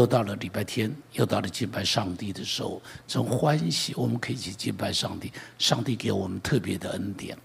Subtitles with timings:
[0.00, 5.30] 又到了礼拜天，又到了敬拜上帝的时候，从欢喜我们可以去敬拜上帝。
[5.58, 7.36] 上帝给我们特别的恩典，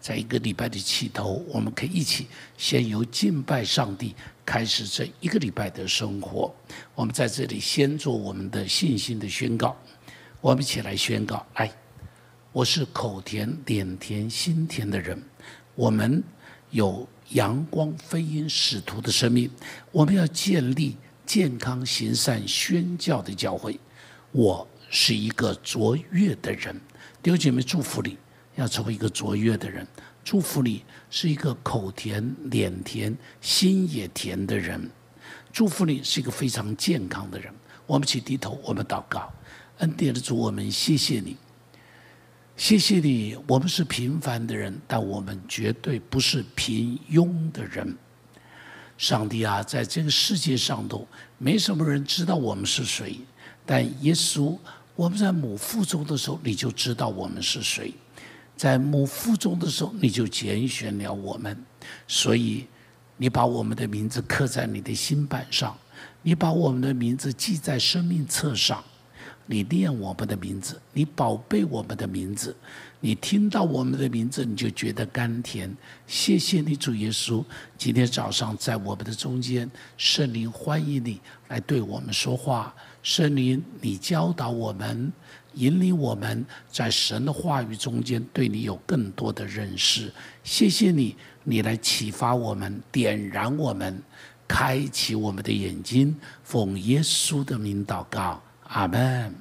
[0.00, 4.14] 在一个礼拜的起头，我们可以一起先由敬拜上帝
[4.46, 6.54] 开始这一个礼拜的生活。
[6.94, 9.76] 我们在这里先做我们的信心的宣告，
[10.40, 11.68] 我们一起来宣告：来，
[12.52, 15.20] 我是口甜、脸甜、心甜的人。
[15.74, 16.22] 我们
[16.70, 19.50] 有阳光飞鹰使徒的生命，
[19.90, 20.96] 我们要建立。
[21.26, 23.78] 健康行善宣教的教会，
[24.32, 26.78] 我是一个卓越的人。
[27.22, 28.16] 弟兄姐妹，祝福你，
[28.56, 29.86] 要成为一个卓越的人。
[30.22, 34.90] 祝福你是一个口甜、脸甜、心也甜的人。
[35.52, 37.52] 祝福你是一个非常健康的人。
[37.86, 39.32] 我们起低头，我们祷告。
[39.78, 41.36] 恩典的主，我们谢谢你，
[42.56, 43.36] 谢谢你。
[43.48, 47.96] 我们是平凡的人，但我们绝对不是平庸的人。
[49.04, 53.20] 上帝啊，在这个世界上头，没什么人知道我们是谁。
[53.66, 54.56] 但耶稣，
[54.96, 57.92] 我们在母腹中的时候，你就知道我们是谁；
[58.56, 61.54] 在母腹中的时候，你就拣选了我们。
[62.08, 62.66] 所以，
[63.18, 65.76] 你把我们的名字刻在你的心板上，
[66.22, 68.82] 你把我们的名字记在生命册上。
[69.46, 72.56] 你念我们的名字，你宝贝我们的名字，
[73.00, 75.74] 你听到我们的名字，你就觉得甘甜。
[76.06, 77.44] 谢谢你，主耶稣，
[77.76, 82.74] 今天早上在我们的中间，圣灵欢迎你来对我们说话。
[83.02, 85.12] 圣灵，你教导我们，
[85.54, 90.10] 引领我们在神的话语中间，对你有更多的认识。
[90.42, 94.02] 谢谢你，你来启发我们，点燃我们，
[94.48, 98.42] 开启我们的眼睛，奉耶稣的名祷告。
[98.68, 99.34] 阿门。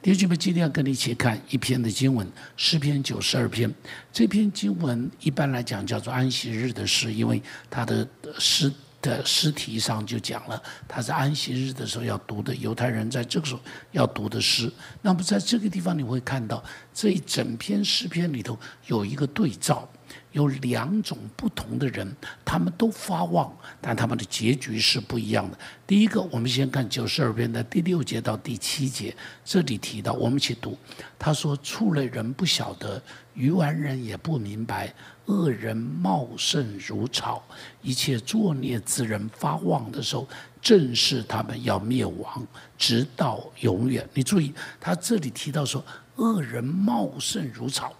[0.00, 2.26] 弟兄们，今天要跟你一起看一篇的经文，
[2.56, 3.72] 诗篇九十二篇。
[4.12, 7.40] 这篇经文一般来讲叫做安息日的诗，因为
[7.70, 8.06] 它的
[8.38, 12.52] 诗的诗题上就讲了，它是安息日的时候要读的。
[12.56, 13.60] 犹太人在这个时候
[13.92, 14.72] 要读的诗。
[15.02, 16.62] 那么在这个地方你会看到，
[16.92, 19.88] 这一整篇诗篇里头有一个对照。
[20.32, 22.10] 有两种不同的人，
[22.44, 25.58] 他们都发旺，但他们的结局是不一样的。
[25.86, 30.76] 第一个，我们先看九十二篇的第六节到第七节，这里提到，我们一起读。
[31.18, 33.00] 他说：“畜类人不晓得，
[33.34, 34.92] 愚顽人也不明白，
[35.26, 37.42] 恶人茂盛如草，
[37.82, 40.26] 一切作孽之人发旺的时候，
[40.60, 42.44] 正是他们要灭亡，
[42.76, 45.84] 直到永远。”你注意，他这里提到说，
[46.16, 47.92] 恶人茂盛如草。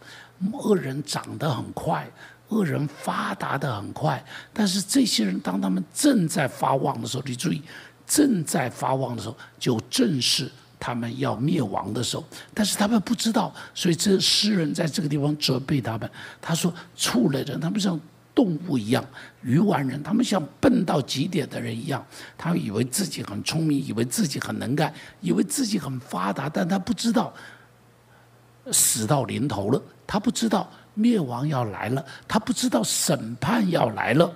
[0.52, 2.10] 恶人长得很快，
[2.48, 7.62] 恶人发达的很快，但是这些人当他们正在发旺的时候，你注意，
[8.06, 12.24] 正在发旺的时候，就正是他们要灭亡的时候。
[12.52, 16.10] 但是他们不知道，所以这诗人在这个地方责备他们。
[16.40, 17.98] 他说：“畜类人，他们像
[18.34, 19.02] 动物一样；
[19.42, 22.04] 愚顽人，他们像笨到极点的人一样。
[22.36, 27.32] 他以为自己很聪明，以为自己很能干，以为自己很发达，但他不知道。”
[28.70, 34.30] 死到临头了，他不知道灭亡要来了，他不知道审判要来了，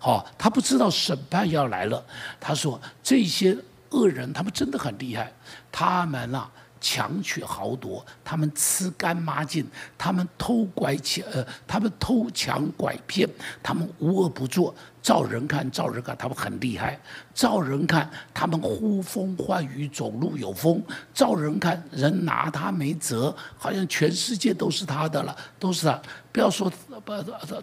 [0.00, 2.04] 好，他不知道审判要来了。
[2.40, 3.56] 他说：“这些
[3.90, 5.32] 恶人，他们真的很厉害，
[5.70, 6.50] 他们啊，
[6.80, 9.64] 强取豪夺，他们吃干抹净，
[9.96, 13.28] 他们偷拐抢，呃，他们偷抢拐骗，
[13.62, 14.74] 他们无恶不作。”
[15.06, 16.98] 照人看，照人看，他们很厉害；
[17.32, 20.80] 照人看，他们呼风唤雨，走路有风；
[21.14, 26.02] 照人看，人拿他没辙，好像全世界都是他的了，都是他。
[26.32, 26.68] 不要说
[27.04, 27.12] 不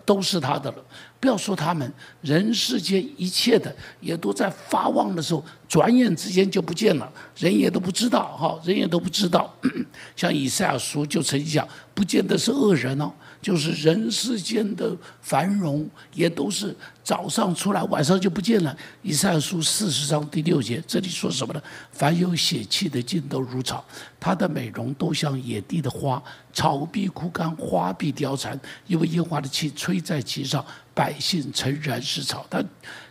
[0.05, 0.77] 都是他的了，
[1.19, 9.53] 不要说他们，人世间一切的也都在发旺的时候，转眼之间就不见了，人也都不知道，哈，人也都不知道。
[10.15, 13.11] 像以赛亚书就曾经讲，不见得是恶人哦。
[13.43, 16.73] 就是人世间的繁荣，也都是
[17.03, 18.75] 早上出来，晚上就不见了。
[19.01, 21.61] 以赛书四十章第六节，这里说什么呢？
[21.91, 23.83] 凡有血气的，尽都如草，
[24.17, 26.23] 它的美容都像野地的花，
[26.53, 28.57] 草必枯干，花必凋残，
[28.87, 32.45] 因为烟花的气吹在其上，百姓诚然是草。
[32.49, 32.65] 但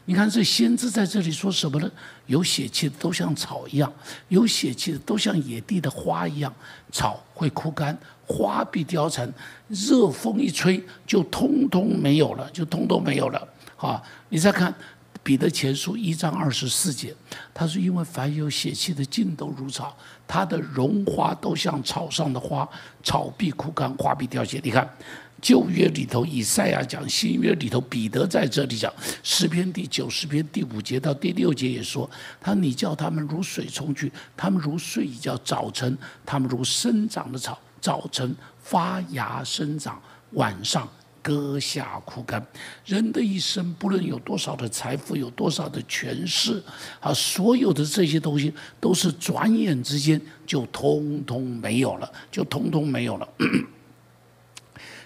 [0.06, 1.88] 你看这先知在这里说什么呢？
[2.26, 3.92] 有血气的都像草一样，
[4.28, 6.52] 有血气的都像野地的花一样，
[6.90, 7.96] 草会枯干。
[8.26, 9.30] 花必凋残，
[9.68, 13.48] 热风一吹就通通没有了，就通通没有了。
[13.76, 14.72] 好，你再看
[15.22, 17.14] 彼得前书一章二十四节，
[17.52, 19.96] 他说：“因为凡有血气的，尽都如草，
[20.26, 22.68] 它的荣华都像草上的花，
[23.02, 24.88] 草必枯干，花必凋谢。”你看
[25.40, 28.92] 旧约里头以赛亚讲，新约里头彼得在这里讲，
[29.22, 32.08] 诗篇第九十篇第五节到第六节也说
[32.40, 40.00] ：“他你叫他们如水冲去，他们如睡一觉；早晨，他们如生长的草。”早晨发芽生长，
[40.30, 40.88] 晚上
[41.20, 42.40] 割下枯干。
[42.86, 46.62] 人的一生，不论有多少的财富，有多少的权势，
[47.00, 53.28] 啊，所有的这些东西，都是转眼之间就通通没有了， 就通通没有了。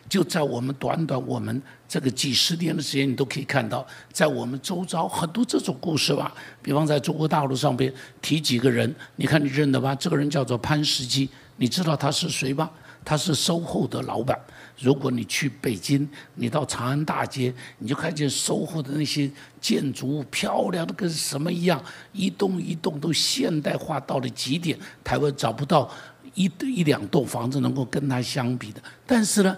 [0.09, 6.33] 就在我们短短我们这个几十年的时间，你都可以看到，在我们周遭很多这种故事吧。
[6.63, 7.93] 比方在中国大陆上边
[8.23, 9.95] 提几个人，你看你认得吧？
[9.95, 12.71] 这个人叫做潘石屹，你知道他是谁吗？
[13.05, 14.39] 他是收后的老板。
[14.79, 19.31] 如果你去北京，你到长安大街，你就看见收后的那些
[19.61, 21.83] 建筑物，漂亮的跟什么一样，
[22.13, 24.79] 一栋一栋都现代化到了极点。
[25.05, 25.91] 台湾找不到
[26.35, 28.83] 一一两栋房子能够跟他相比的。
[29.07, 29.57] 但是呢？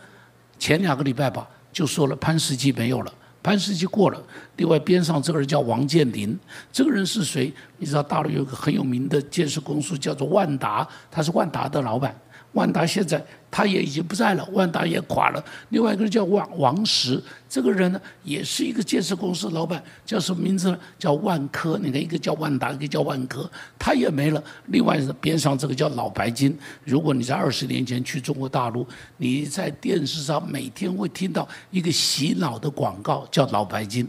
[0.59, 3.15] 前两个礼拜吧，就说了潘石屹没有了，
[3.49, 4.23] 潘石屹过了。
[4.56, 6.39] 另外边上这个人叫王健林，
[6.71, 7.50] 这个人是谁？
[7.79, 12.15] 你知道大陆有个很有名的建设公司叫做万达，他是万达的老板。
[12.53, 15.45] 万达现在他也已经不在了，万达也垮了。
[15.69, 20.79] 另外一个人叫王王石，这个人呢也是一个建设公司老板，叫什么名字呢？
[20.99, 21.79] 叫万科。
[21.79, 24.43] 你看，一个叫万达，一个叫万科，他也没了。
[24.67, 26.59] 另外边上这个叫老白金。
[26.85, 28.87] 如果你在二十年前去中国大陆，
[29.17, 34.06] 你在电视上每天会听到一个洗脑的广告，叫老白金。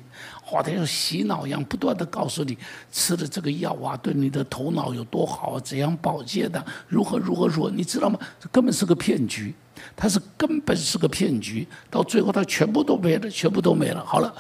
[0.58, 2.58] 好像洗脑一样，不断的告诉你
[2.92, 8.20] 吃的这个药啊，对你的头脑有多好，怎样保健的，如何如何如何，你知道吗？
[8.40, 9.54] 这根本是个骗局，
[9.96, 14.04] 它是根本是个骗局，到最后它全部都没了，全部都没了。
[14.04, 14.34] 好了，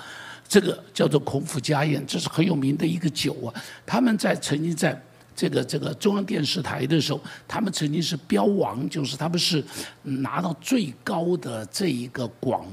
[0.47, 3.53] 这个叫做孔府家宴，这是很有名的一个酒啊。
[3.85, 4.99] 他们在曾经在
[5.35, 9.63] 这个这个中央电视台的时候，他们曾经是标王，就是他们是
[10.01, 12.65] 拿到最高的这一个广。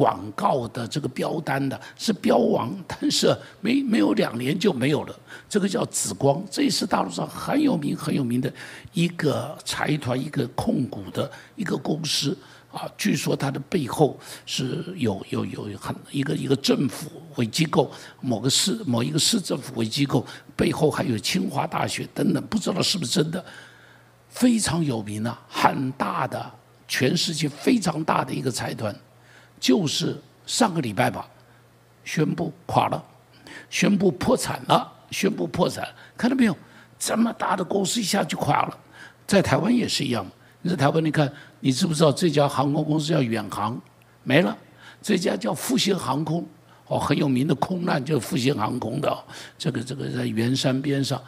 [0.00, 5.14] 广告的这个标单的是标王，但是没没有两年就没有了。
[5.46, 8.50] 这个叫紫光，这也是大陆上很有名很有名的
[8.94, 12.34] 一个财团、一个控股的一个公司
[12.72, 12.88] 啊。
[12.96, 17.92] 据说它的背后是有有有很一个一个政府为机构，
[18.22, 20.24] 某个市某一个市政府为机构，
[20.56, 23.44] 背后还有清华大学等等，不知道是不是真的，
[24.30, 26.50] 非常有名啊，很大的，
[26.88, 28.96] 全世界非常大的一个财团。
[29.60, 31.28] 就是上个礼拜吧，
[32.02, 33.04] 宣布垮了，
[33.68, 35.86] 宣布破产了，宣布破产，
[36.16, 36.56] 看到没有？
[36.98, 38.78] 这么大的公司一下就垮了，
[39.26, 40.26] 在台湾也是一样。
[40.62, 41.30] 你在台湾，你看，
[41.60, 43.80] 你知不知道这家航空公司叫远航，
[44.22, 44.54] 没了；
[45.00, 46.46] 这家叫复兴航空，
[46.86, 49.24] 哦，很有名的空难就是复兴航空的，
[49.56, 51.22] 这个这个在圆山边上，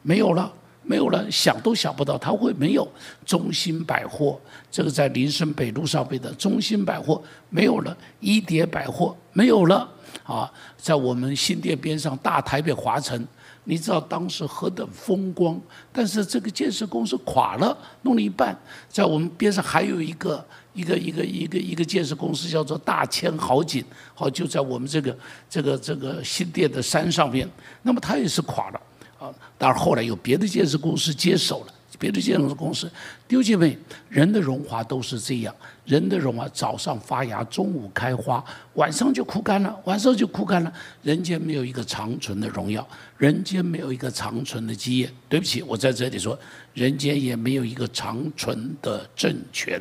[0.00, 0.50] 没有了。
[0.84, 2.86] 没有了，想都想不到他会没有
[3.24, 4.40] 中心百货，
[4.70, 9.88] 这个在林森北路上边的中心百货没有了，一叠百货没有了，
[10.24, 13.24] 啊，在我们新店边上大台北华城，
[13.64, 15.60] 你知道当时何等风光，
[15.92, 18.58] 但是这个建设公司垮了，弄了一半，
[18.88, 20.44] 在我们边上还有一个
[20.74, 25.16] 一个一个一个一个建设公司叫做大千豪景，好就在我们这个
[25.48, 27.48] 这个这个新店的山上面，
[27.82, 28.80] 那么它也是垮了。
[29.22, 32.90] 啊，当然后来有别的建设公司接手了，别的建设公司。
[33.28, 33.78] 丢姐妹，
[34.08, 35.54] 人的荣华都是这样，
[35.84, 40.72] 人的荣华早上发芽，中午开花，晚上就枯干了，晚上就枯干了。
[41.04, 42.84] 人间没有一个长存的荣耀，
[43.16, 45.08] 人间没有一个长存的基业。
[45.28, 46.36] 对不起，我在这里说，
[46.74, 49.80] 人间也没有一个长存的政权。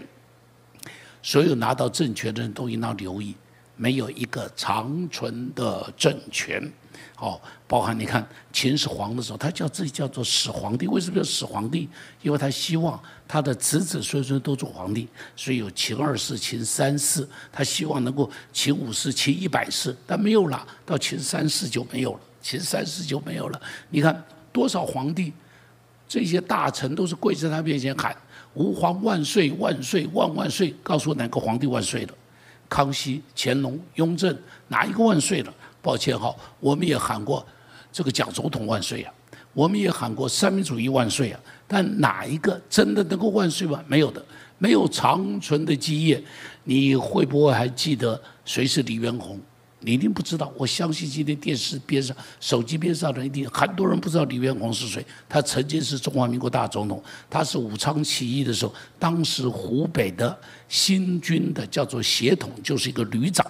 [1.24, 3.36] 所有拿到政权的人都应当留意，
[3.76, 6.72] 没有一个长存的政权。
[7.18, 10.88] 哦，包含你看秦始皇的时候，他叫自己叫做始皇帝。
[10.88, 11.88] 为什么叫始皇帝？
[12.22, 17.28] 因为他希望他的子子孙孙都做皇帝，所以有秦二世、秦三世。
[17.52, 23.62] 他希望能够秦五世、秦一百世，但没有了，到秦三世就没有了，秦三世就没有了。
[23.90, 25.32] 你看多少皇帝，
[26.08, 28.16] 这些大臣都是跪在他面前喊
[28.56, 32.14] “吾皇万岁万岁万万岁”，告诉哪个皇帝万岁了？
[32.68, 34.34] 康熙、乾隆、雍正，
[34.70, 35.54] 哪一个万岁了？
[35.82, 37.46] 抱歉哈，我们也喊过
[37.92, 39.14] 这个蒋总统万岁啊，
[39.54, 43.84] 我们也喊过三民主义万岁啊，但哪一个真的能够万岁吗？
[43.88, 44.24] 没有的，
[44.58, 46.24] 没有长存的基业。
[46.64, 49.40] 你会不会还记得谁是李元洪？
[49.84, 50.54] 你一定不知道。
[50.56, 55.04] 我相信今天电视边上、手机边上的人一定很多人不知道李元洪是谁。
[55.28, 60.38] 他曾经是中华民国大总统，他是武昌起义的时候，当时湖北的
[60.70, 63.44] 新军的叫做协统，就是一个旅长，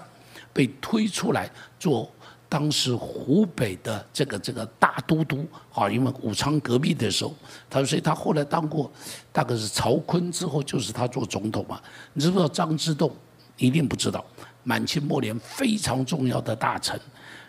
[0.54, 2.10] 被推出来做。
[2.52, 7.34] 当时湖北的这个这个大都督啊，因为武昌革命的时候，
[7.70, 8.92] 他所以他后来当过，
[9.32, 11.80] 大概是曹锟之后就是他做总统嘛。
[12.12, 13.10] 你知不知道张之洞？
[13.56, 14.26] 一定不知道。
[14.64, 17.00] 满清末年非常重要的大臣，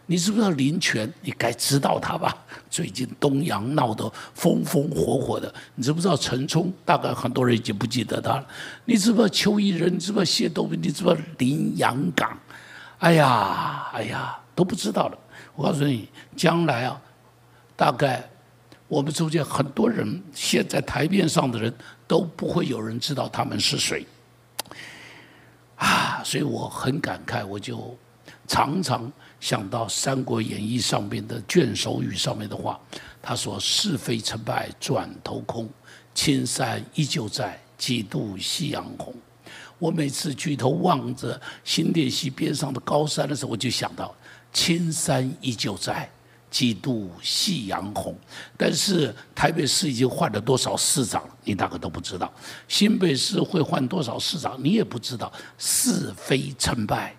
[0.07, 1.13] 你知不知道林权？
[1.23, 2.37] 你该知道他吧？
[2.71, 6.73] 最近东阳闹得风风火火的，你知不知道陈冲？
[6.85, 8.47] 大概很多人已经不记得他了。
[8.85, 9.93] 你知不知道邱毅人？
[9.93, 10.71] 你知不知道谢东？
[10.81, 12.39] 你知不知道林洋港？
[12.99, 15.19] 哎呀，哎呀，都不知道了。
[15.55, 17.01] 我告诉你，将来啊，
[17.77, 18.29] 大概
[18.89, 21.73] 我们中间很多人，现在台面上的人
[22.07, 24.07] 都不会有人知道他们是谁。
[25.77, 27.97] 啊，所以我很感慨，我就
[28.47, 29.11] 常常。
[29.41, 32.79] 想到《三国演义》上面的卷首语上面的话，
[33.21, 35.69] 他说：“是非成败转头空，
[36.15, 39.13] 青山依旧在，几度夕阳红。”
[39.81, 44.15] 我每次举头望着新店溪边上的高山的时候，我就想到
[44.53, 46.11] “青山依旧在，
[46.51, 48.17] 几度夕阳红”。
[48.57, 52.27] 但是台北市已经换了多少市长，你大概都不知道；
[52.69, 55.33] 新北市会换多少市长，你也不知道。
[55.57, 57.17] 是非成败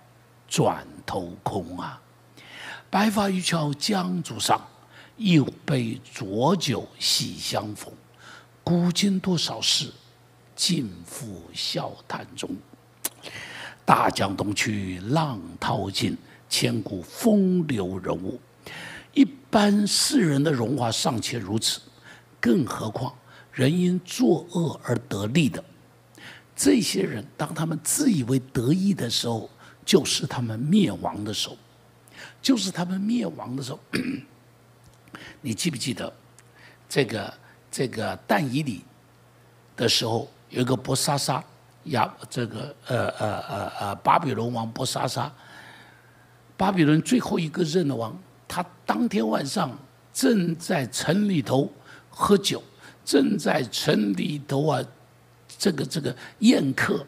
[0.48, 2.00] 转头空啊！
[2.90, 4.62] 白发渔樵江渚上，
[5.18, 7.92] 一杯浊酒喜相逢。
[8.64, 9.92] 古今多少事，
[10.56, 12.50] 尽付笑谈中。
[13.84, 16.16] 大江东去，浪淘尽，
[16.54, 18.40] 千古风流人物。
[19.16, 21.82] 一般世人的荣华尚且如此，
[22.40, 23.12] 更何况
[23.52, 25.64] 人因作恶而得利的
[26.56, 29.50] 这些人，当他们自以为得意的时候，
[29.84, 31.58] 就是他们灭亡的时候。
[32.40, 33.80] 就是他们灭亡的时候，
[35.42, 36.14] 你记不记得
[36.88, 37.34] 这个
[37.72, 38.84] 这个但以里
[39.76, 41.44] 的时候，有一个波沙沙
[41.86, 45.34] 亚这个呃呃呃呃巴比伦王波沙沙，
[46.64, 48.18] 巴比伦最后一个任的王，
[48.48, 49.78] 他当天晚上
[50.14, 51.70] 正在城里头
[52.10, 52.64] 喝酒，
[53.04, 54.82] 正在城里头啊
[55.58, 57.06] 这个这个宴客。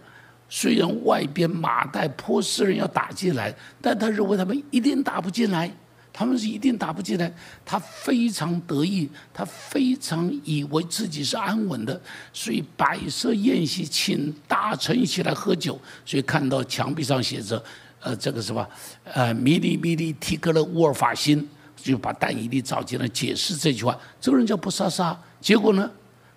[0.50, 5.74] 虽然外边马代波斯人要打进来，但他认为他们一定打不进来，
[6.12, 7.34] 他们是一定打不进来。
[7.64, 11.98] 他非常得意，他非常以为自己是安稳的，
[12.34, 15.80] 所以摆设宴席，请大臣一起来喝酒。
[16.06, 17.64] 所以看到墙壁上写着，
[18.06, 18.68] 呃，这个什么，
[19.04, 23.98] 呃，米利米利提格勒乌尔法辛，就把但以利找进来解释这句话。
[24.22, 25.90] 这个人叫布萨沙，结果呢，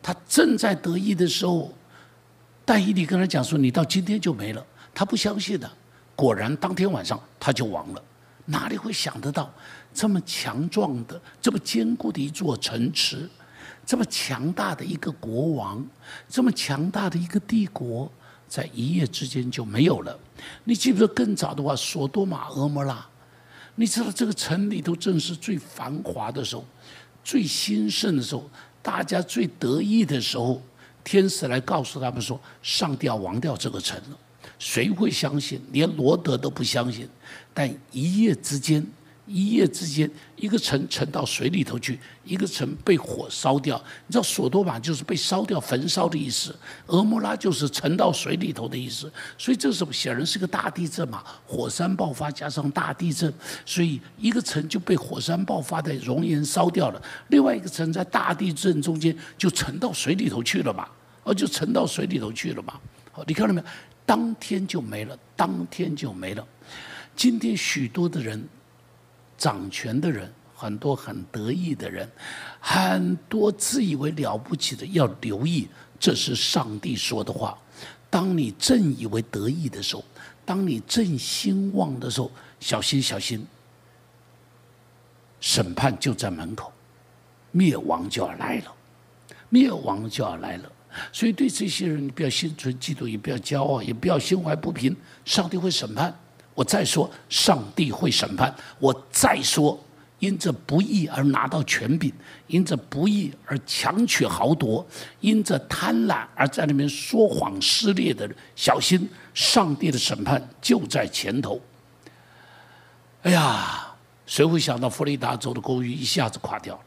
[0.03, 1.71] 他正在得意的时候。
[2.65, 5.71] 但以利跟他讲说：“你到今天就没了。”他不相信的，
[6.15, 8.03] 果然当天晚上他就亡了。
[8.45, 9.51] 哪里会想得到，
[9.93, 13.29] 这么强壮的、这么坚固的一座城池，
[13.87, 15.83] 这么强大的一个国王，
[16.29, 18.11] 这么强大的一个帝国，
[18.49, 20.19] 在一夜之间就没有了？
[20.65, 23.07] 你记不记得更早的话，索多玛、俄摩拉，
[23.75, 26.65] 你知道这个城里头正是最繁华的时候，
[27.23, 28.49] 最兴盛的时候，
[28.83, 30.63] 大家最得意的时候。
[31.05, 34.19] 天使来告诉他们说：“上帝要亡掉这个城了，
[34.59, 35.59] 谁会相信？
[35.73, 37.09] 连罗德都不相信。
[37.55, 38.87] 但一夜之间，
[39.29, 43.77] 一夜之间，一个城沉到水里头去，一个城被火烧掉。
[44.07, 46.51] 你知道，索多玛就是被烧掉、焚烧的意思；
[46.87, 49.13] 俄摩拉就是沉到水里头的意思。
[49.37, 53.33] 所以这时候显然是个大地震嘛，火山爆发加上大地震，
[53.67, 60.89] 所以一个城就被火山爆发的熔岩烧掉了，另外一个城在大地震中间就沉到水里头去了嘛。”
[61.25, 62.73] 而就沉到水里头去了嘛？
[63.13, 63.67] 好，你看到没有？
[64.07, 66.43] 当天就没了，当天就没了。
[67.15, 68.43] 今天许多的人，
[69.39, 72.07] 掌权的人，很多很得意的人，
[72.61, 75.69] 很多自以为了不起的，要留意，
[75.99, 77.57] 这是上帝说的话。
[78.11, 80.05] 当你正以为得意的时候，
[80.45, 83.47] 当你正兴旺的时候，小心小心，
[85.41, 86.73] 审判就在门口，
[87.53, 88.75] 灭亡就要来了，
[89.49, 90.73] 灭亡就要来了。
[91.13, 94.97] 所以，对这些人，你不要心存嫉妒，也不要骄傲，也不要心怀不平。
[95.25, 96.19] 上帝会审判。
[96.59, 98.53] 我再说，上帝会审判。
[98.81, 99.79] 我再说，
[100.19, 102.13] 因着不义而拿到权柄，
[102.49, 104.85] 因着不义而强取豪夺，
[105.21, 111.61] 因着贪婪而在那边说谎撕裂的人，小心，上帝的审判就在前头。
[113.23, 113.95] 哎呀，
[114.27, 116.81] 谁会想到佛罗里达州的公寓一下子垮掉了？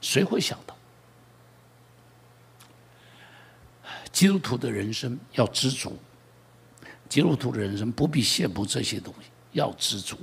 [0.00, 0.76] 谁会想到？
[4.10, 5.96] 基督徒的人生要知足，
[7.08, 10.16] 基督徒的人生不必羡慕这些东西，要知足。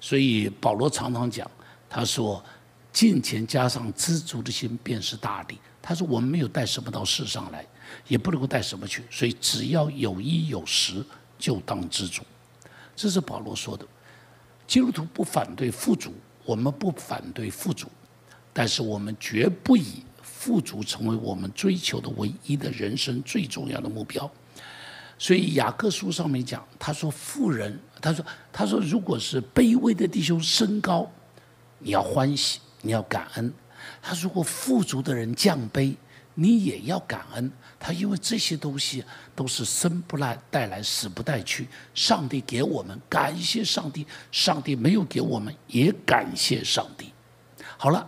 [0.00, 1.50] 所以保罗常常讲，
[1.88, 2.42] 他说
[2.92, 7.66] ：“金钱加上知足的心，便是大利。”他说：“我们没有带什么到世上来，
[8.06, 11.04] 也不能够带什么去，所以只要有衣有食，
[11.38, 12.22] 就当知足。”
[12.94, 13.86] 这是保罗说的。
[14.66, 16.12] 基督徒不反对富足，
[16.44, 17.88] 我们不反对富足，
[18.52, 20.04] 但是我们绝不以。
[20.24, 24.28] 富足成为我们追求的唯一的人生最重要的目标，
[25.22, 31.08] 所以雅各书上面讲，他说富人他说：“他说，如果是卑微的弟兄升高，
[31.78, 33.48] 你要欢喜，你要感恩；
[34.02, 35.94] 他如果富足的人降卑，
[36.34, 37.48] 你也要感恩。
[37.78, 41.68] 他因为这些东西都是生不来带来，死不带去。
[41.94, 47.12] 上帝给我们，感谢上帝；上帝没有给我们，也感谢上帝。
[47.76, 48.04] 好了，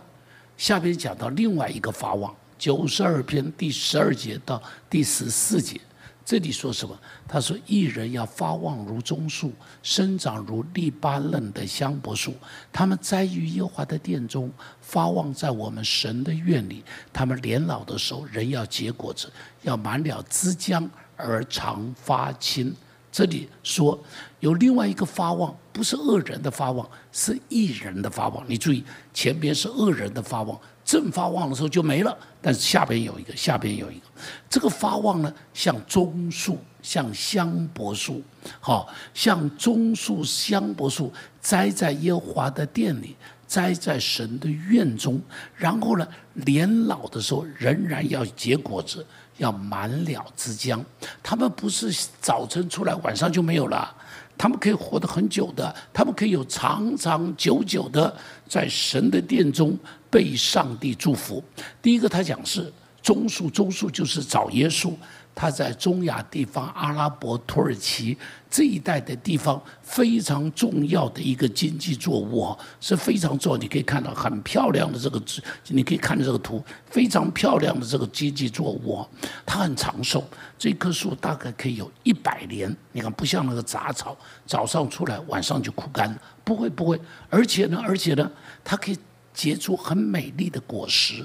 [0.57, 5.79] 下边讲到另外一个法网，九十二篇第十二节到第十四节。”
[6.25, 6.99] 这里说什么？
[7.27, 9.53] 他说：“艺人要发旺如棕树，
[9.83, 12.33] 生长如利巴嫩的香柏树。
[12.73, 14.51] 他们栽于耶和华的殿中，
[14.81, 16.83] 发旺在我们神的院里。
[17.13, 22.75] 他们年老的时候，人要结果子，要满了枝浆而常发青。”
[23.11, 23.97] 这里说
[24.41, 28.43] 有另外一个发旺，不是恶人的发旺，是艺人的发旺。
[28.47, 30.59] 你注意，前边是恶人的发旺。
[30.85, 34.05] 正发旺的时候就没了，但是下边有一个，下边有一个，
[34.47, 38.21] 这个发旺呢，像棕树，像香柏树，
[38.59, 41.11] 好，像棕树、香柏树
[41.41, 43.15] 栽在耶和华的殿里，
[43.47, 45.19] 栽在神的院中，
[45.55, 49.03] 然后呢，年老的时候仍然要结果子，
[49.37, 50.79] 要满了枝浆。
[51.23, 53.91] 他们不是早晨出来，晚上就没有了。
[54.37, 58.13] 他们可以活得很久的，他们可以有长长久久的
[58.47, 59.75] 在神的殿中
[60.15, 61.43] 被上帝祝福。
[61.81, 62.71] 第一个，他讲是
[63.03, 64.97] 棕树，棕树就是枣椰树。
[65.37, 68.17] 它在中亚地方、阿拉伯、土耳其
[68.49, 73.57] 这一带的地方非常重要的一个经济作物啊，是非常重要。
[73.57, 75.21] 你可以看到很漂亮的这个，
[75.67, 79.07] 你可以看这个图，非常漂亮的这个经济作物啊，
[79.45, 80.23] 它很长寿。
[80.57, 82.73] 这棵树大概可以有一百年。
[82.93, 86.17] 你看，不像那个杂草，早上出来，晚上就枯干了。
[86.45, 86.97] 不会，不会。
[87.29, 88.31] 而且呢，而且呢，
[88.63, 88.97] 它可以
[89.35, 91.23] 结出很美丽的果实。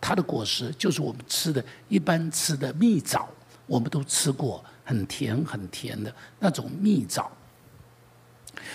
[0.00, 3.28] 它的果实就是我们吃的一般吃的蜜枣。
[3.66, 7.30] 我们都吃过很甜很甜的那种蜜枣。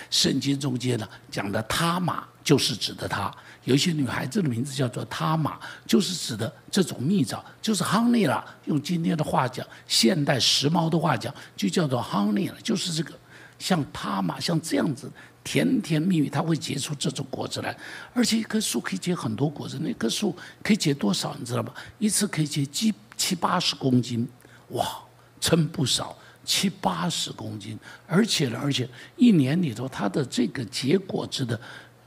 [0.08, 8.44] 圣经中间呢讲的他玛就是指的它，有一些女孩子的名字叫做他玛，就是指的这种蜜枣，就是 honey 了。
[8.66, 13.12] 用今天的话讲，现代时髦的话讲，就叫做 honey 了，就是这个
[13.58, 15.10] 像他玛像这样子
[15.44, 17.76] 甜甜蜜蜜，它会结出这种果子来。
[18.12, 21.72] 而且一棵树可以结很多果子，那棵树可以结多少，你知道吗？
[21.98, 24.26] 一次可以结七七八十公斤。
[24.70, 24.98] 哇，
[25.40, 31.60] 称不少，七八十公斤，而且呢，而且一年里头它的这个结果子的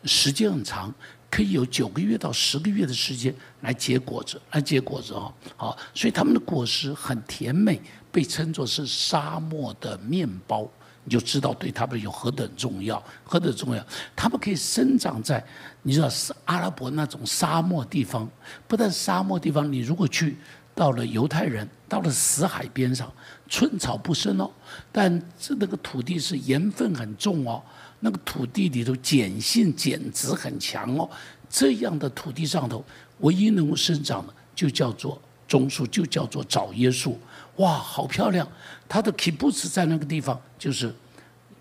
[0.03, 0.93] 时间很长，
[1.29, 7.79] 可以有九个月到十个月的时间来结果子，来结果子哦，好，所以它们的果实很甜美，
[8.11, 10.67] 被称作是沙漠的面包，
[11.07, 13.81] 你就知道对他们有何等重要，何等重要。
[14.13, 15.41] 他们可以生长在
[15.83, 18.29] 你知道是阿拉伯那种沙漠地方，
[18.67, 20.35] 不但沙漠地方，你如果去。
[20.75, 23.11] 到了犹太人，到了死海边上，
[23.49, 24.47] 寸草不生哦。
[24.91, 27.63] 但这那个土地是盐分很重哦，
[28.01, 31.09] 那个土地里头碱性碱值很强哦。
[31.49, 32.85] 这样的土地上头，
[33.21, 37.19] 唯一能够生长的就叫做棕树，就叫做枣椰树。
[37.57, 38.47] 哇，好漂亮！
[38.87, 40.93] 它的 kibbutz 在那个地方，就是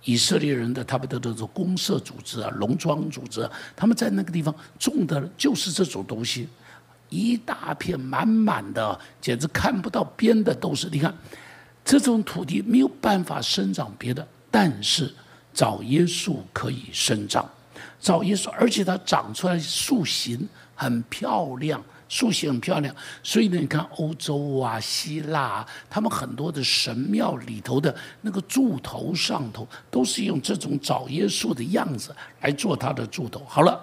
[0.04, 6.48] 以色列人的他们的这种公社组织啊、农庄组织啊，他们在那个地方种的就是这种东西。
[7.08, 10.88] 一大片满满的，简直看不到边的都是。
[10.90, 11.14] 你看，
[11.84, 15.14] 这种土地没有办法生长别的，但是
[15.54, 17.48] 枣椰树可以生长。
[18.00, 22.94] 枣椰树，而且它长出来树形很漂亮，树形很漂亮。
[23.22, 33.42] 所以呢，你看欧洲啊、希腊，他们很多的神庙里头的那个柱头上头，都是用这种枣椰树的样子来做它的柱头。
[33.46, 33.80] 好了，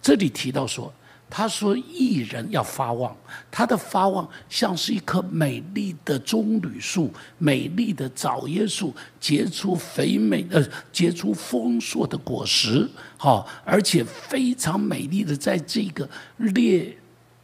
[0.00, 0.92] 这里提到说。
[1.28, 3.14] 他说：“艺人要发旺，
[3.50, 16.96] 他的发旺像是一棵美丽的棕榈树，美丽的枣椰树，结出肥美的、结出丰硕的果实，好，而且非常美丽的，在这个烈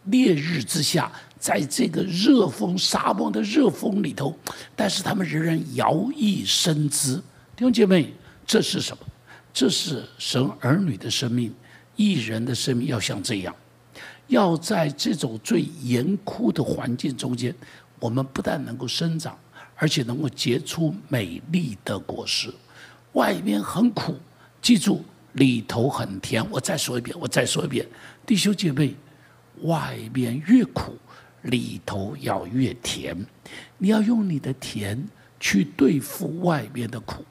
[0.04, 4.36] 烈日之下，在这个热风沙漠的热风里头，
[4.74, 7.16] 但是他们仍然摇曳生姿。
[7.56, 8.12] 弟兄姐妹，
[8.46, 9.06] 这是什么？
[9.52, 11.54] 这是神儿女的生命，
[11.96, 13.54] 艺人的生命要像这样。”
[14.28, 17.54] 要在这种最严酷的环境中间，
[18.00, 19.36] 我们不但能够生长，
[19.74, 22.50] 而且能够结出美丽的果实。
[23.12, 24.14] 外面很苦，
[24.62, 26.42] 记住里头很甜。
[26.50, 27.86] 我再说一遍，我再说一遍，
[28.24, 28.94] 弟兄姐妹，
[29.60, 30.96] 外面越苦，
[31.42, 33.16] 里头要越甜。
[33.78, 35.06] 你要用你的甜
[35.38, 37.24] 去对付外面的苦。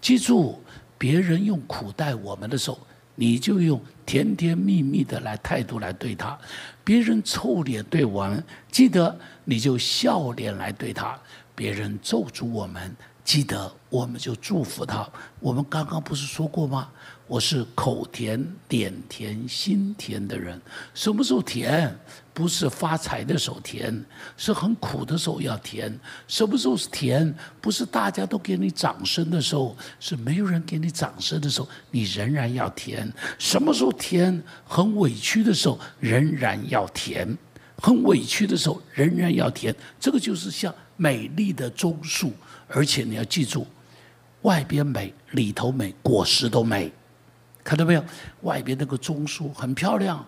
[0.00, 0.60] 记住，
[0.98, 2.78] 别人用苦待我们的时候。
[3.18, 6.38] 你就用甜甜蜜蜜的来态度来对他，
[6.84, 11.18] 别人臭脸对我们，记得你就笑脸来对他；
[11.54, 15.08] 别人咒诅我们，记得我们就祝福他。
[15.40, 16.90] 我们刚刚不是说过吗？
[17.28, 20.60] 我是口甜、脸甜、心甜的人。
[20.94, 21.92] 什么时候甜？
[22.32, 24.04] 不是发财的时候甜，
[24.36, 25.92] 是很苦的时候要甜。
[26.28, 27.34] 什么时候是甜？
[27.60, 33.12] 不是大家都给你掌声的时候，是没有人给你掌声的时候，你仍然要甜。
[33.38, 34.40] 什么时候甜？
[34.64, 37.36] 很委屈的时候，仍然要甜。
[37.78, 39.74] 很委屈的时候，仍然要甜。
[39.98, 42.32] 这个就是像美丽的棕树。
[42.68, 43.66] 而且你要记住，
[44.42, 46.92] 外边美，里头美，果实都美，
[47.66, 48.04] 看到没有？
[48.42, 50.24] 外边那个棕树很漂亮，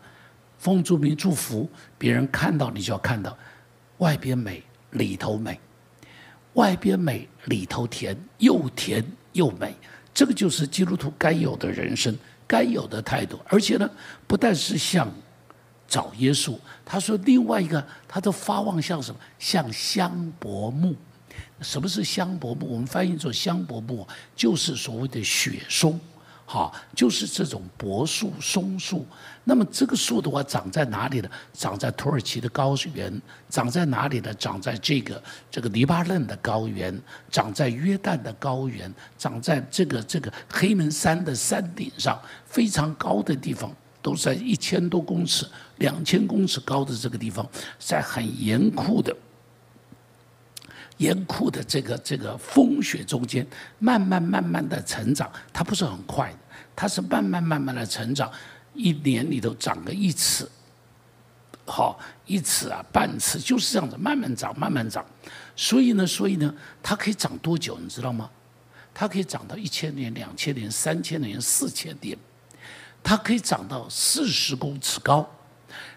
[0.58, 3.38] 风烛明祝福，别人看到你就要看到，
[3.98, 5.60] 外边美，里头美，
[6.54, 9.72] 外边美，里头甜，又甜又美，
[10.12, 12.12] 这个就是基督徒该有的人生，
[12.44, 13.38] 该有的态度。
[13.46, 13.88] 而且呢，
[14.26, 15.08] 不但是像
[15.86, 19.20] 找耶稣，他说另外一个，他的发望像什么？
[19.38, 20.96] 像香柏木。
[21.60, 22.66] 什么是香柏木？
[22.66, 26.00] 我们翻译做香柏木，就是所谓的雪松，
[26.50, 29.04] 好，就是这种柏树、松树。
[29.44, 31.28] 那么这个树的话，长在哪里呢？
[31.52, 34.32] 长在土耳其的高原，长在哪里呢？
[34.32, 36.98] 长在这个这个黎巴嫩的高原，
[37.30, 47.46] 长在约旦的高原，长在这个这个黑门山的山顶上，非常高的地方，都在一千多公尺、两千公尺高的这个地方，
[47.78, 49.14] 在很严酷的。
[50.98, 53.46] 严酷的这个这个风雪中间，
[53.78, 56.38] 慢慢慢慢的成长，它不是很快的，
[56.76, 58.30] 它是慢慢慢慢的成长，
[58.74, 60.48] 一年里头长个一尺，
[61.64, 65.04] 好一尺啊半尺，就是这样子慢慢长慢慢长，
[65.56, 68.28] 所以呢所以呢，它可以长多久你知道吗？
[68.92, 72.18] 它可以长到一千年、两千年、三千年、四千年，
[73.00, 75.24] 它可以长到四十公尺高，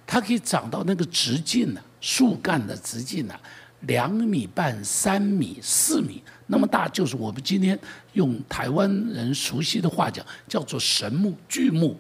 [0.06, 3.34] 它可以长到那个直径呢，树干的直径呢。
[3.82, 7.80] 两米半、三米、四米那么大，就是我们今天
[8.14, 11.96] 用台湾人熟悉的话讲，叫做神木、巨木，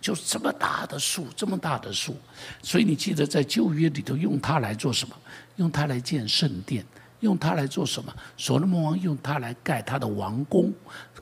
[0.00, 2.16] 就是这么大的树，这么大的树。
[2.62, 5.14] 所以你记得在旧约里头用它来做什么？
[5.56, 6.84] 用它来建圣殿，
[7.20, 8.14] 用它来做什么？
[8.36, 10.72] 所罗门王用它来盖他的王宫，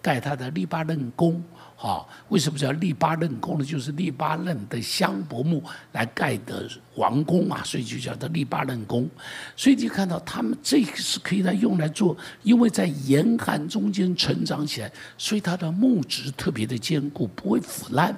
[0.03, 1.42] 盖他的黎巴嫩宫。
[1.85, 3.64] 啊，为什么叫利巴嫩宫呢？
[3.64, 6.66] 就是利巴嫩的香柏木来盖的
[6.97, 9.07] 王宫啊，所以就叫做利巴嫩宫。
[9.55, 18.16] 所以你看到他们这个是可以来用来做，因为在严寒中间成长起来，所以它的木质特别的坚固，不会腐烂。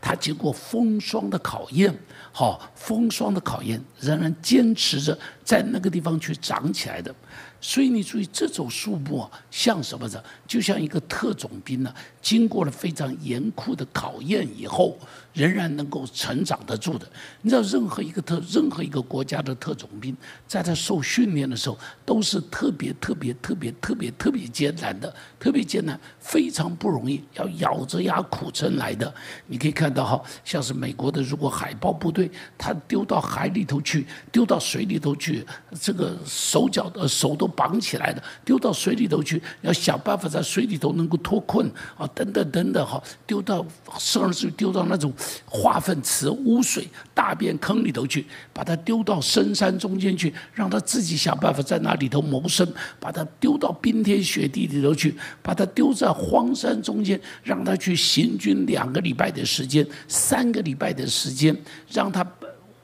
[0.00, 1.92] 它经过风霜的考验，
[2.32, 7.14] 好，风霜的考验，仍然坚持着在那个地方去长起来的。
[7.60, 10.22] 所以你注意，这种树木啊，像什么呢？
[10.46, 14.98] 就像一个特种兵呢，经过了非常严酷的考验以后。
[15.34, 17.06] 仍然能够成长得住的。
[17.42, 20.16] 你知道，任何一个特任何一个国家的特种兵，
[20.48, 29.14] 在他受训练的时候，都是特别特别特别特别特别艰难的，特别艰难，非常不容易，要咬着牙苦撑来的。
[29.46, 35.46] 你可以看到哈，像是美国的，如果海豹部队，他丢到海里头去，丢到水里头去，
[35.80, 43.64] 这个手脚的手都绑起来的，丢到水里头去，要想办法在水里头能够脱困啊，等等等等哈，丢到
[43.96, 45.12] 甚至丢到那种。
[45.46, 52.66] 化粪池、污水、大便坑里头去，把它丢到深山中间去，让他自己想办法在那里头谋生；
[52.98, 61.56] 把它丢到冰天雪地里头去，把它丢在荒山中间，让他去行军两个礼拜的时间、三个礼拜的时间，
[61.90, 62.26] 让他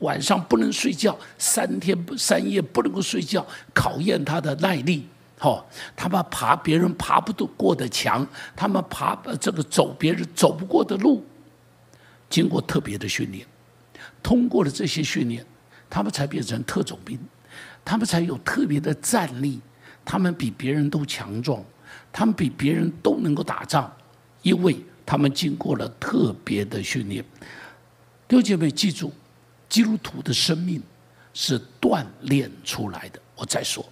[0.00, 5.06] 晚上不能睡觉，三天三夜不能够睡觉，考验他的耐力。
[5.38, 11.24] 好，他们爬别人爬不过的墙，他们爬这个走别人走不过的路。
[12.30, 13.46] 经过特别的训练，
[14.22, 15.44] 通过了这些训练，
[15.90, 17.18] 他们才变成特种兵，
[17.84, 19.60] 他们才有特别的战力，
[20.04, 21.62] 他们比别人都强壮，
[22.12, 23.92] 他们比别人都能够打仗，
[24.42, 27.24] 因为他们经过了特别的训练。
[28.28, 29.12] 六姐妹，记住，
[29.68, 30.82] 基督徒的生命
[31.34, 33.20] 是锻炼出来的。
[33.36, 33.84] 我再说，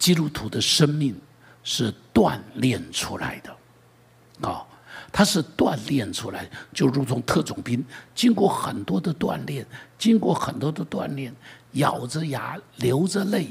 [0.00, 1.14] 基督徒的生命
[1.62, 4.66] 是锻炼出来的，啊。
[5.12, 7.84] 他是锻炼出来，就如同特种兵，
[8.14, 9.66] 经过很多的锻炼，
[9.98, 11.34] 经过很多的锻炼，
[11.72, 13.48] 咬着牙，流着泪，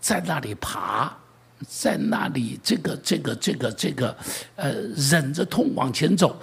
[0.00, 1.16] 在那里爬，
[1.68, 4.16] 在那里这个这个这个这个，
[4.56, 4.72] 呃，
[5.10, 6.36] 忍着痛往前走。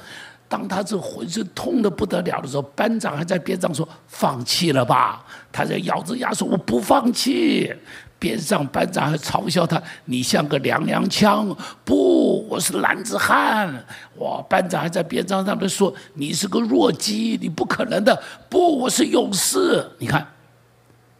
[0.48, 7.74] 当他这浑身痛的不得了的时候，班长还在边上说：“放弃了吧？”他在咬着牙说：“我不放弃。”
[8.22, 11.50] 边上班长还嘲笑他：“你像个娘娘腔。”
[11.84, 13.84] 不，我是男子汉。
[14.18, 14.40] 哇！
[14.48, 19.84] 班长还在边上上面说：“你是个弱鸡，你不可能的。”不，我是勇士。
[19.98, 20.28] 你看，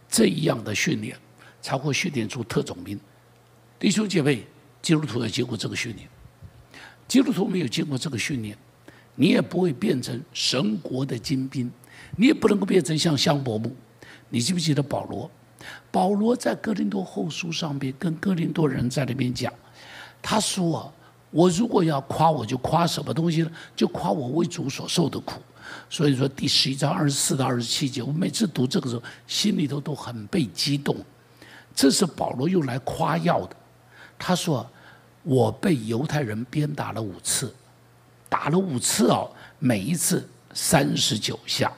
[0.08, 1.16] 这样的训练
[1.60, 2.96] 才会训练出特种兵。
[3.80, 4.46] 弟兄姐妹，
[4.80, 6.08] 基督徒要经过这个训练，
[7.08, 8.56] 基督徒没有经过这个训练，
[9.16, 11.68] 你也不会变成神国的精兵，
[12.16, 13.74] 你也不能够变成像香柏木。
[14.28, 15.28] 你记不记得保罗？
[15.92, 19.52] 保罗在哥林多后书上边跟哥林多人在那边讲，
[20.20, 20.90] 他说
[21.30, 23.50] ：“我如果要夸，我就夸什么东西呢？
[23.76, 25.40] 就夸我为主所受的苦。”
[25.88, 30.96] 所以说第十一章二十四到二十七节，我每次读这个时候，心里头都很被激动。
[31.74, 33.56] 这是保罗用来夸耀的。
[34.18, 34.66] 他说
[35.22, 37.54] ：“我被犹太人鞭打了五次，
[38.28, 41.70] 打了五次哦，每一次三十九下。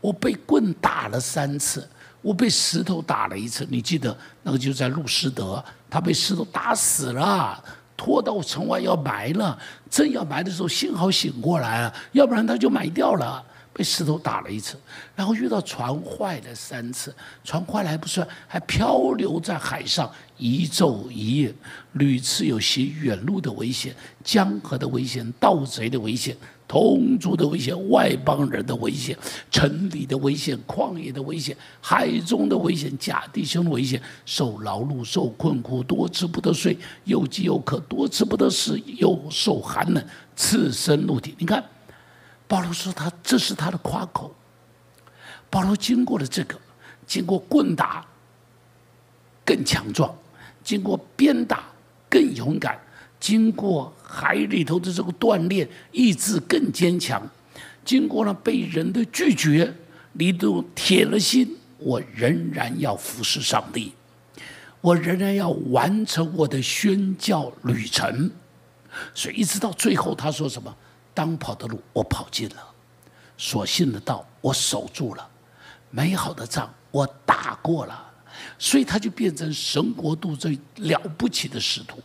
[0.00, 1.86] 我被棍打了三次，
[2.22, 3.66] 我被石头打了一次。
[3.70, 7.62] 你记得那个就在路斯德，他被石头打死了，
[7.96, 9.58] 拖到城外要埋了。
[9.88, 14.76] 正要埋的时候，幸好醒过来了，要不然他就埋掉了。”被石头打了一次，
[15.14, 21.54] 然后遇到船坏了三次，船坏了还不算，还漂流在海上一昼一夜，
[21.92, 26.36] 屡次有些远路的危险、江河的危险、盗贼的危险、
[26.70, 29.18] 同族的危险、外邦人的危险、
[29.50, 40.04] 城里的危险、旷野的危险、海中的危险、假弟兄的危险，受劳碌、受困苦、多吃不得睡、又饥又渴、多吃不得食、又受寒冷、
[40.36, 41.34] 赤身露体。
[41.38, 41.64] 你看。
[42.46, 44.34] 保罗说：“他这是他的夸口。
[45.48, 46.56] 保罗经过了这个，
[47.06, 48.04] 经过棍打
[49.44, 50.12] 更强壮，
[50.64, 51.62] 经过鞭打
[52.08, 52.76] 更勇敢，
[53.20, 57.22] 经过海里头的这个锻炼，意志更坚强。
[57.84, 59.72] 经过了被人的拒绝，
[60.12, 63.92] 你都铁了心，我仍然要服侍上帝，
[64.80, 68.30] 我仍然要完成我的宣教旅程。
[69.14, 70.74] 所以一直到最后，他说什么？”
[71.12, 72.56] 当跑的路我跑尽了，
[73.36, 75.28] 所信的道我守住了，
[75.90, 78.12] 美好的仗我打过了，
[78.58, 81.98] 所以他就变成神国度最了不起的使徒。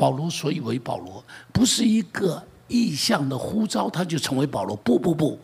[0.00, 5.38] 保罗所以为保罗，不是一个意向的呼召他就成为保罗，不不不，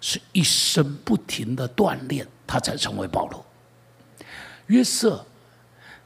[0.00, 3.44] 是一生不停的锻炼他才成为保罗。
[4.68, 5.26] 约瑟，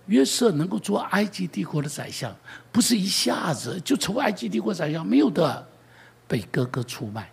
[0.07, 2.35] 约瑟能够做埃及帝国的宰相，
[2.73, 5.69] 不是一下子就成为埃及帝国宰相，没有的。
[6.27, 7.31] 被哥哥出卖，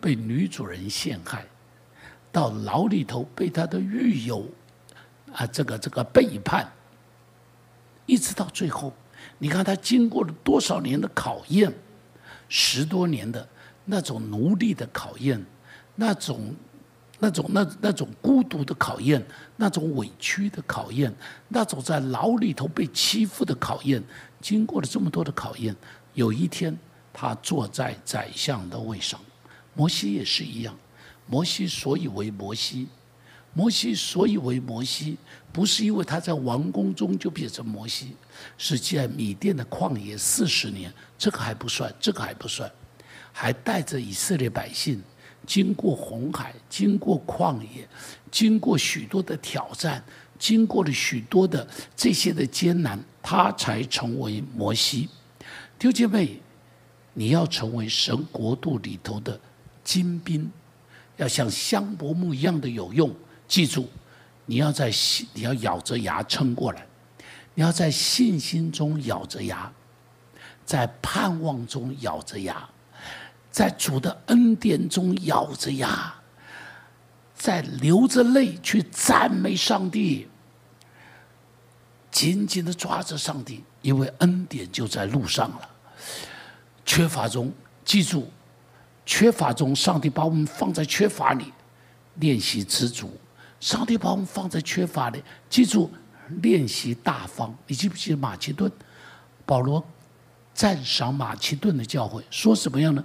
[0.00, 1.44] 被女主人陷害，
[2.32, 4.46] 到牢里头被他的狱友
[5.34, 6.66] 啊，这个这个背叛，
[8.06, 8.90] 一直到最后，
[9.44, 11.70] 你看他经过了多少年的考验，
[12.48, 13.46] 十多年的
[13.84, 15.38] 那种奴隶的考验，
[15.96, 16.54] 那种
[17.18, 19.22] 那种那那种孤独的考验，
[19.58, 21.14] 那种委屈的考验，
[21.46, 24.02] 那种在牢里头被欺负的考验，
[24.40, 25.76] 经过了这么多的考验，
[26.14, 26.74] 有一天。
[27.16, 29.20] 他坐在宰相的位上，
[29.74, 30.74] 摩西也是一样。
[31.26, 32.88] 摩西所以为摩西，
[33.54, 35.16] 摩西所以为摩西，
[35.52, 38.16] 不是因为他在王宫中就变成摩西，
[38.58, 42.70] 是在米甸的旷野四十年，这个还不算，这个还不算，
[43.32, 45.00] 还带着以色列百姓
[45.46, 47.88] 经过红海，经过旷野，
[48.30, 50.04] 经过许多的挑战，
[50.38, 55.08] 经过了许多的这些的艰难，他才成为摩西。
[55.78, 56.40] 丢姐妹。
[57.16, 59.40] 你要成为神国度里头的
[59.84, 60.50] 精兵，
[61.16, 63.14] 要像香柏木一样的有用。
[63.46, 63.88] 记住，
[64.46, 66.86] 你要在信，你要咬着牙撑过来，
[67.54, 69.72] 你要在信心中咬着牙，
[70.64, 72.68] 在盼望中咬着牙，
[73.50, 76.14] 在主的恩典中咬着牙，
[77.34, 80.28] 在流着泪去赞美上帝，
[82.10, 85.70] 紧紧的抓着上帝，因为恩典就在路上了。
[86.84, 87.52] 缺乏中，
[87.84, 88.30] 记住，
[89.06, 91.52] 缺乏中，上帝把我们放在缺乏里，
[92.16, 93.08] 练习知足；
[93.64, 95.90] 上帝把我们放在缺乏里，记住，
[96.42, 97.56] 练习大方。
[97.66, 98.70] 你记不记得马其顿？
[99.46, 99.82] 保罗
[100.52, 103.02] 赞赏马其顿的教会，说什么样呢？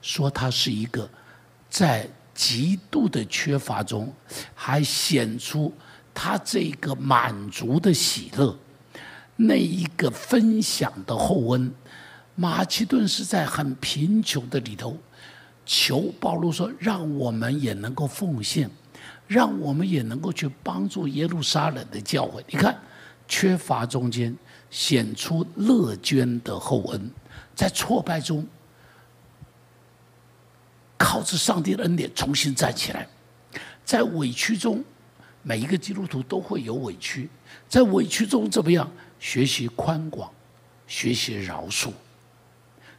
[0.00, 1.06] 说他是一个
[1.68, 4.10] 在极度的缺乏中，
[4.54, 5.70] 还显出
[6.14, 8.58] 他这个满足的喜乐，
[9.36, 11.70] 那一个分享的厚恩。
[12.34, 14.96] 马其顿是在很贫穷的里头，
[15.66, 18.70] 求保罗说：“让我们也能够奉献，
[19.28, 22.76] 让我们也能够去帮助耶路撒冷的教会。”你看，
[23.28, 24.34] 缺乏中间
[24.70, 27.10] 显出乐捐的厚恩，
[27.54, 28.44] 在挫败中
[30.96, 33.06] 靠着上帝的恩典重新站起来，
[33.84, 34.82] 在委屈中，
[35.42, 37.28] 每一个基督徒都会有委屈，
[37.68, 38.90] 在委屈中怎么样？
[39.20, 40.30] 学习宽广，
[40.86, 41.92] 学习饶恕。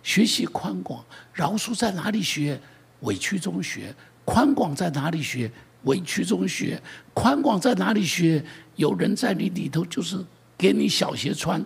[0.02, 2.60] 学习宽广，饶恕在哪里学？
[3.02, 3.94] 委屈中学。
[4.26, 5.52] 宽广在哪里学？
[5.84, 6.82] 委屈中学。
[7.14, 8.44] 宽广在哪里学？
[8.76, 10.18] 有人在你里头就是
[10.58, 11.62] 给你小鞋穿，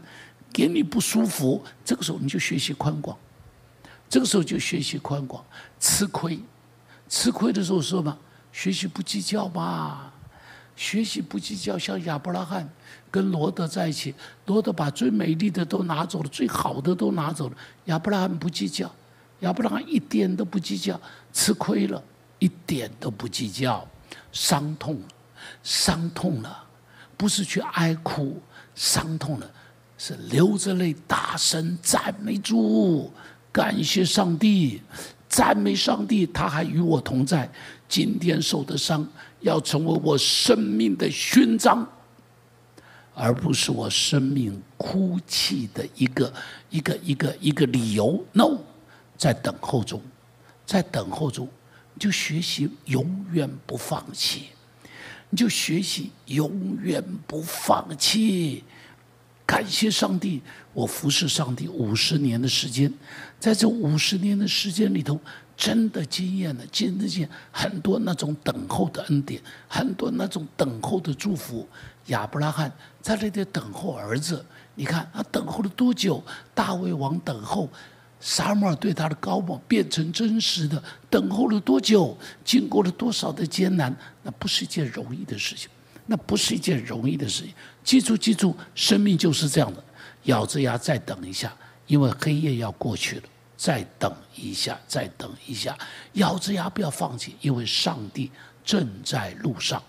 [0.51, 3.15] 给你不舒服，这个时候你就学习宽广，
[4.09, 5.43] 这个时候就学习宽广，
[5.79, 6.39] 吃亏，
[7.07, 8.17] 吃亏的时候说嘛，
[8.51, 10.11] 学习不计较嘛，
[10.75, 12.67] 学习不计较，像亚伯拉罕
[13.11, 14.15] 跟罗德在一起，
[14.47, 18.91] 罗德把最美丽的都拿走了，最好的都拿走了，亚伯拉罕不计较，
[19.41, 20.99] 亚伯拉罕一点都不计较，
[21.31, 22.03] 吃亏了，
[22.39, 23.87] 一点都不计较，
[24.31, 24.99] 伤痛，
[25.63, 26.63] 伤痛了，
[27.17, 28.41] 不是去哀哭。
[28.75, 29.47] 伤痛了，
[29.99, 33.11] 是流着泪大声赞美主，
[33.51, 34.81] 感谢上帝，
[35.29, 37.47] 赞美上帝，他还与我同在。
[37.87, 39.07] 今天受的伤
[39.41, 41.87] 要成为我生命的勋章，
[43.13, 46.33] 而不是我生命哭泣的一个
[46.71, 48.25] 一个一个一个理由。
[48.31, 48.57] No，
[49.15, 50.01] 在等候中，
[50.65, 51.47] 在等候中，
[52.03, 54.47] 就学习永远不放弃。
[55.29, 58.61] 你就学习，永远不放弃。
[59.45, 60.41] 感谢上帝，
[60.73, 62.93] 我服侍上帝五十年的时间，
[63.39, 65.17] 在这五十年的时间里头，
[65.55, 71.65] 真的经验了，经历见很多那种等候的恩典，很多那种等候的祝福。
[72.07, 72.69] 亚伯拉罕
[73.01, 76.21] 在那里等候儿子，你看他等候了多久？
[76.53, 77.69] 大卫王等候。
[78.25, 82.17] 撒母耳对他的高望变成真实的，等候了多久？
[82.45, 83.93] 经过了多少的艰难？
[84.23, 85.69] 那不是一件容易的事情，
[86.05, 87.53] 那不是一件容易的事情。
[87.83, 89.83] 记住，记住，生命就是这样的，
[90.23, 91.53] 咬着牙再等一下，
[91.85, 93.23] 因为黑夜要过去了。
[93.57, 95.77] 再等一下，再等一下，
[96.13, 98.31] 咬着牙不要放弃，因为上帝
[98.63, 99.83] 正在路上。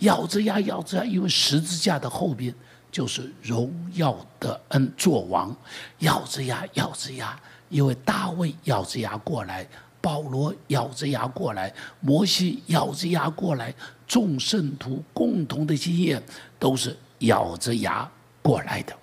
[0.00, 2.52] 咬着牙，咬着牙，因为十字架的后边
[2.90, 5.56] 就是荣耀的恩作王。
[6.00, 7.40] 咬着牙，咬着牙。
[7.68, 9.66] 因为大卫咬着牙过来，
[10.00, 13.74] 保罗咬着牙过来，摩西咬着牙过来，
[14.06, 16.22] 众圣徒共同的经验
[16.58, 18.08] 都是咬着牙
[18.42, 18.96] 过来的。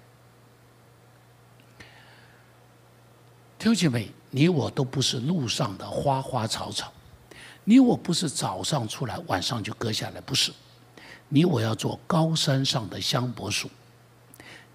[3.60, 6.92] 弟兄妹，你我都不是路上的花花草草，
[7.64, 10.52] 你我不是早上出来晚上就割下来，不是。
[11.30, 13.70] 你我要做高山上的香柏树，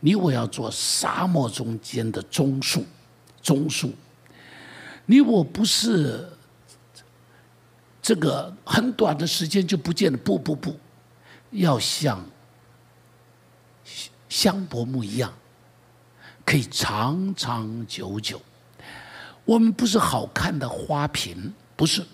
[0.01, 2.85] 你我要做沙漠中间的棕树。
[3.49, 3.91] 中枢，
[5.07, 6.29] 你我不是
[8.03, 10.19] 这个很短的时间就不见了。
[10.19, 10.79] 不不不，
[11.53, 12.23] 要像
[14.29, 15.33] 香柏木一样，
[16.45, 18.39] 可以长长久久。
[19.47, 22.05] 我们不是好看的花瓶，不是。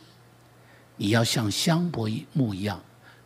[0.97, 2.81] 你要像香柏木一样，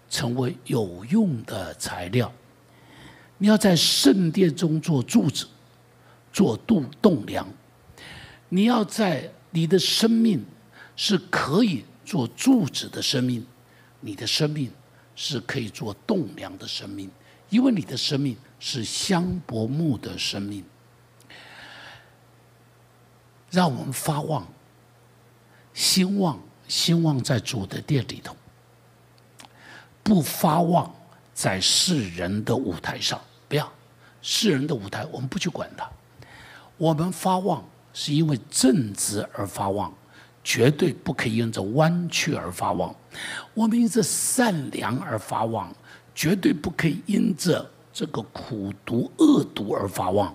[0.08, 2.32] 成为有用的材料。
[3.36, 5.46] 你要在圣殿中做柱子，
[6.32, 7.46] 做度栋梁。
[8.48, 10.44] 你要在你的生命
[10.96, 13.46] 是可以做柱子的生命，
[14.00, 14.70] 你的生命
[15.14, 17.10] 是可以做栋梁的生命，
[17.50, 20.64] 因为你的生命是香柏木的生命。
[23.50, 24.46] 让我们发望，
[25.72, 28.36] 兴旺，兴旺在主的殿里头，
[30.02, 30.94] 不发望
[31.32, 33.70] 在世人的舞台上，不要
[34.20, 35.90] 世人的舞台，我们不去管它，
[36.76, 37.62] 我们发望。
[38.00, 39.92] 是因为正直而发旺，
[40.44, 42.94] 绝对不可以因着弯曲而发旺；
[43.54, 45.74] 我们因着善良而发旺，
[46.14, 50.32] 绝对不可以因着这个苦毒恶毒而发旺。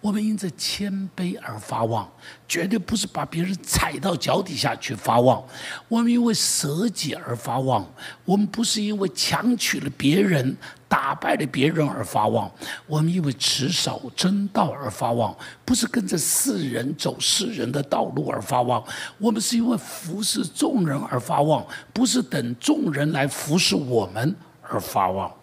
[0.00, 2.10] 我们因着谦卑而发旺，
[2.48, 5.42] 绝对不是把别人踩到脚底下去发旺；
[5.88, 7.86] 我们因为舍己而发旺，
[8.24, 10.56] 我们不是因为强取了别人、
[10.94, 12.48] 打败了别人而发旺；
[12.86, 18.80] 我们因为持守真道而发旺，不是跟着世人走世人的道路而发旺；
[19.18, 25.34] 我们是因为服侍众人而发旺，不是等众人来服侍我们而发旺。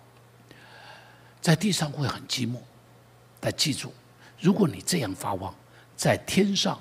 [1.42, 2.56] 在地上会很寂寞，
[3.42, 3.92] 但记住。
[4.40, 5.54] 如果你这样发旺，
[5.98, 6.80] 在天上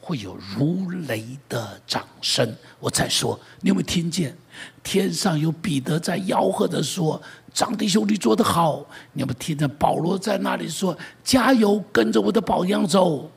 [0.00, 2.56] 会有如雷的掌声。
[2.78, 4.34] 我再说，你有没有听见？
[4.82, 7.20] 天上有彼得在吆喝着说
[7.52, 13.30] ：“张弟兄，你做得好！”你们听着保罗在那里说：“加油，跟着我的榜样走。”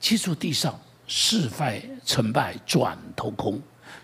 [0.00, 3.60] 记住，地上是败成败转头空。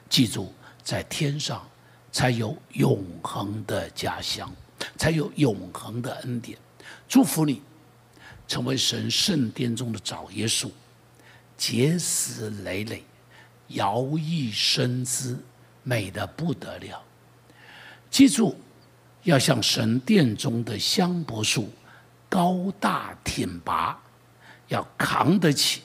[0.08, 0.52] 记住，
[0.82, 1.62] 在天上
[2.10, 4.50] 才有永恒的家乡，
[4.96, 6.58] 才有永恒的恩典。
[7.08, 7.62] 祝福你。
[8.48, 10.68] 成为神圣殿中的早耶稣，
[11.56, 13.02] 结实累累，
[13.68, 15.42] 摇曳生姿，
[15.82, 17.02] 美的不得了。
[18.10, 18.54] 记住，
[19.24, 21.70] 要像神殿中的香柏树，
[22.28, 24.00] 高大挺拔，
[24.68, 25.82] 要扛得起，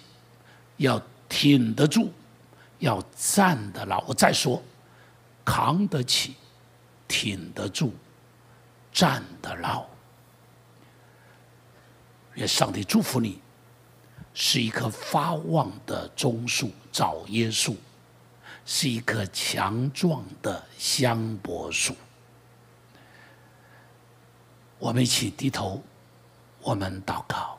[0.78, 2.12] 要挺得住，
[2.80, 4.04] 要站得牢。
[4.08, 4.64] 我再说，
[5.46, 6.36] 扛得起，
[7.08, 7.94] 挺得住，
[8.92, 9.86] 站得牢。
[12.34, 13.40] 愿上帝祝福你，
[14.34, 17.78] 是一棵发旺的棕树，枣椰树，
[18.66, 21.96] 是一棵强壮的香柏树。
[24.80, 25.82] 我们一起低头，
[26.62, 27.58] 我们祷告。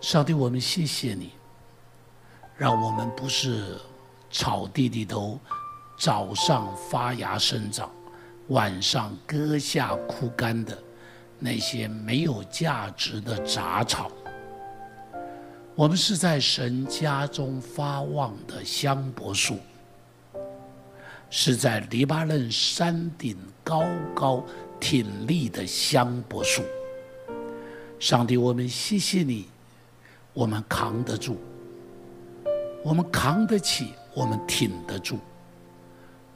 [0.00, 1.32] 上帝，我们谢谢你，
[2.56, 3.78] 让我们不是
[4.30, 5.38] 草地里头
[5.98, 7.90] 早上发芽生长，
[8.48, 10.76] 晚上割下枯干的
[11.38, 14.10] 那些没有价值的杂草。
[15.74, 19.58] 我们是在神家中发旺的香柏树，
[21.30, 24.44] 是在黎巴嫩山顶高高
[24.78, 26.62] 挺立的香柏树。
[27.98, 29.48] 上帝，我们谢谢你。
[30.32, 31.36] 我们扛得住，
[32.84, 35.18] 我们扛得起，我们挺得住，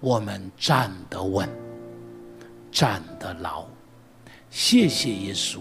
[0.01, 1.49] 我们站得稳，
[2.73, 3.65] 站得牢。
[4.51, 5.61] 谢谢耶稣，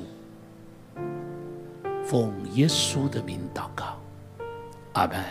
[2.04, 4.02] 奉耶稣的名祷告，
[4.94, 5.24] 阿门。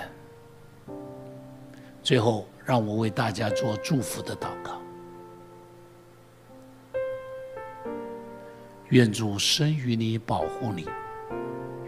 [2.05, 4.81] 最后，让我为大家做祝福的祷告。
[8.91, 10.87] 愿主生于你，保护你。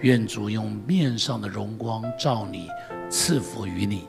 [0.01, 2.69] 愿主用面上的荣光照你，
[3.09, 4.07] 赐福于你。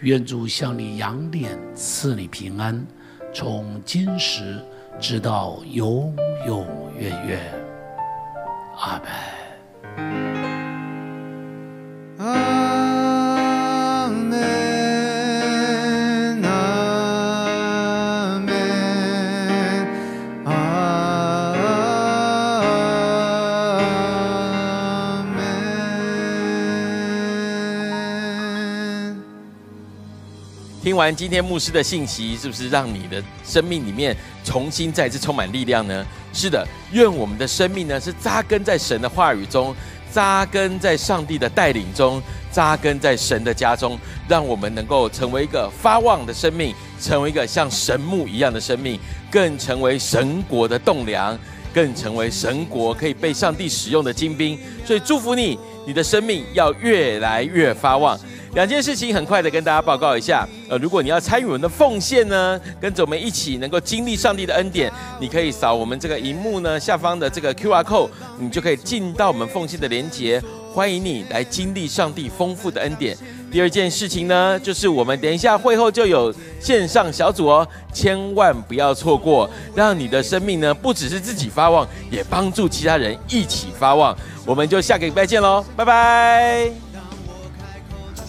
[0.00, 2.86] 愿主向你扬脸，赐你平安，
[3.32, 4.62] 从今时
[4.98, 6.14] 直到永
[6.46, 6.66] 永
[6.98, 7.40] 远远。
[8.76, 9.00] 阿
[9.96, 10.41] 门。
[30.82, 36.04] 听完今天牧师的信息，是不是让你的生命里面重新再次充满力量呢？
[36.32, 39.72] 是的，愿我们的生命呢是扎根在神的话语中，
[40.10, 42.20] 扎根在上帝的带领中，
[42.50, 48.98] 扎根在神的家中，让我们能够成为一个发旺的生命，成为一个像神木一样的生命，
[49.30, 51.38] 更成为神国的栋梁，
[51.72, 54.58] 更成为神国可以被上帝使用的精兵。
[54.84, 55.56] 所以祝福你，
[55.86, 58.18] 你的生命要越来越发旺。
[58.54, 60.46] 两件事情很快的跟大家报告一下。
[60.68, 70.42] 呃，如果你要参与我们的奉献呢，跟着我们一起能够经历上帝的恩典，你可以扫我们这个荧幕呢下方的这个 Q R code，你就可以进到我们奉献的连结。
[70.74, 73.16] 欢迎你来经历上帝丰富的恩典。
[73.50, 84.16] 第二件事情呢，就是我们等一下会后就有线上小组哦，千万不要错过，让你的生命呢不只是自己发旺，也帮助其他人一起发旺。
[84.46, 86.91] 我们就下个礼拜见喽，拜拜。